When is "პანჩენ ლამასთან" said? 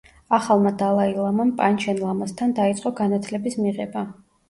1.61-2.59